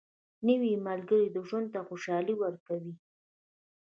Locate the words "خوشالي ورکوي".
1.87-2.93